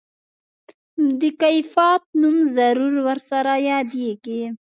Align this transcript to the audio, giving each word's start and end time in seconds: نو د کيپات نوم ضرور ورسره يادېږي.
نو 0.99 1.07
د 1.21 1.23
کيپات 1.41 2.01
نوم 2.21 2.37
ضرور 2.55 2.93
ورسره 3.07 3.53
يادېږي. 3.69 4.41